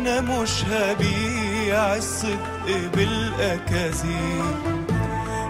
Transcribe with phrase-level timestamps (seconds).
[0.00, 4.54] أنا مش هبيع الصدق بالأكاذيب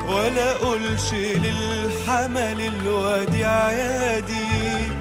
[0.08, 4.92] ولا أقولش للحمل الوديع يا دي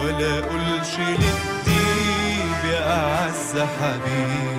[0.00, 4.57] ولا أقولش للديب يا اعز حبيب.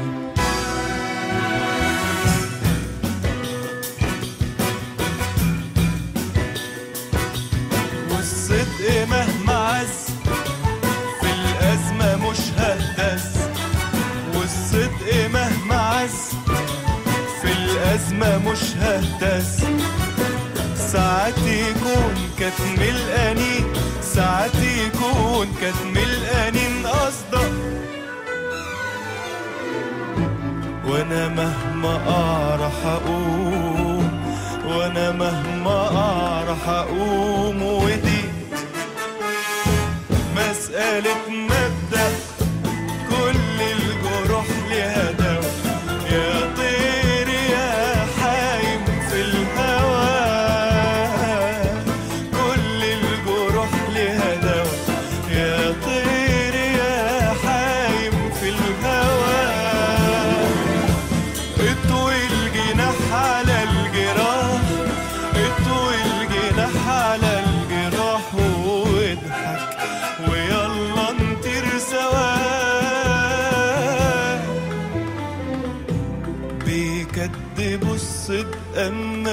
[18.38, 19.64] مش ههتز
[20.76, 27.52] ساعات يكون كتم الأنين ساعات يكون كتم الأنين أصدق
[30.88, 34.22] وأنا مهما أعرف أقوم
[34.66, 37.62] وأنا مهما أعرف أقوم.
[37.64, 38.24] ودي
[40.36, 41.16] مسألة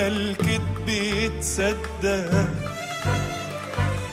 [0.06, 2.49] الكذب يتصدق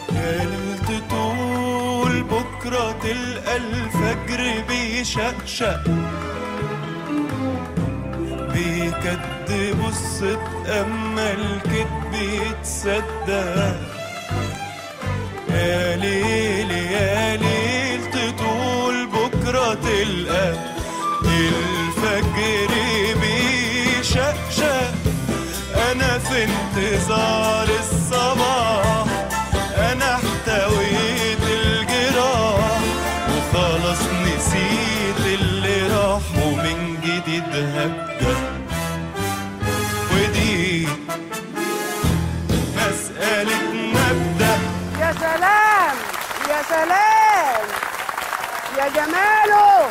[0.10, 5.84] قالت طول بكرة تلقى الفجر بيشقشق.
[8.54, 13.76] بيكدبوا الصدق أما الكذب يتصدق
[15.50, 20.54] يا ليل يا ليل تطول بكرة تلقى
[21.26, 22.72] الفجر
[26.34, 29.06] في انتظار الصباح.
[29.92, 32.80] أنا احتويت الجراح
[33.30, 38.36] وخلاص نسيت اللي راح ومن جديد هبدأ.
[40.14, 40.88] ودي
[42.78, 44.58] مسألة مبدأ.
[45.00, 45.96] يا سلام!
[46.50, 47.66] يا سلام!
[48.78, 49.90] يا جماله!